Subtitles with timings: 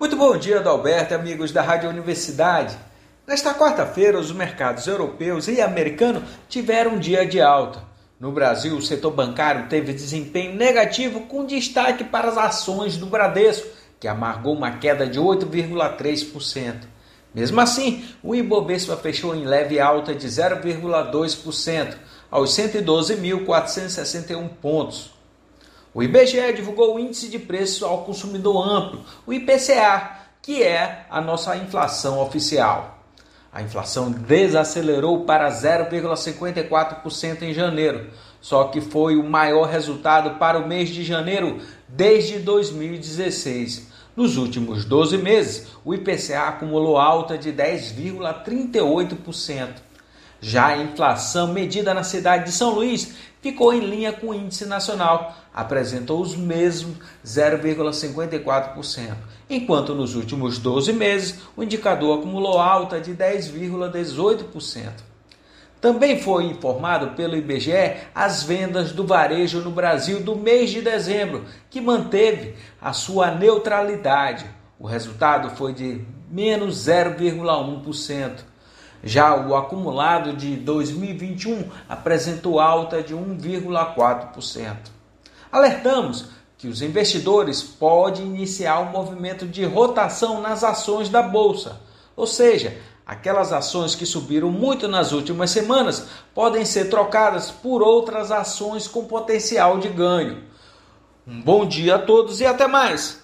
[0.00, 2.74] Muito bom dia, Adalberto, amigos da Rádio Universidade.
[3.26, 7.82] Nesta quarta-feira, os mercados europeus e americano tiveram um dia de alta.
[8.18, 13.68] No Brasil, o setor bancário teve desempenho negativo com destaque para as ações do Bradesco,
[14.00, 16.76] que amargou uma queda de 8,3%.
[17.34, 21.94] Mesmo assim, o Ibovespa fechou em leve alta de 0,2%
[22.30, 25.19] aos 112.461 pontos.
[25.92, 31.20] O IBGE divulgou o Índice de Preço ao Consumidor Amplo, o IPCA, que é a
[31.20, 32.98] nossa inflação oficial.
[33.52, 38.08] A inflação desacelerou para 0,54% em janeiro,
[38.40, 43.90] só que foi o maior resultado para o mês de janeiro desde 2016.
[44.14, 49.90] Nos últimos 12 meses, o IPCA acumulou alta de 10,38%.
[50.40, 54.66] Já a inflação medida na cidade de São Luís ficou em linha com o índice
[54.66, 59.14] nacional, apresentou os mesmos 0,54%,
[59.48, 65.10] enquanto nos últimos 12 meses o indicador acumulou alta de 10,18%.
[65.80, 71.46] Também foi informado pelo IBGE as vendas do varejo no Brasil do mês de dezembro,
[71.70, 74.44] que manteve a sua neutralidade.
[74.78, 78.49] O resultado foi de menos 0,1%.
[79.02, 84.76] Já o acumulado de 2021 apresentou alta de 1,4%.
[85.50, 86.26] Alertamos
[86.58, 91.80] que os investidores podem iniciar um movimento de rotação nas ações da bolsa,
[92.14, 92.76] ou seja,
[93.06, 99.06] aquelas ações que subiram muito nas últimas semanas podem ser trocadas por outras ações com
[99.06, 100.44] potencial de ganho.
[101.26, 103.19] Um bom dia a todos e até mais!